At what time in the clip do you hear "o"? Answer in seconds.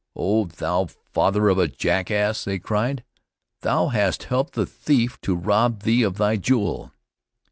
0.15-0.45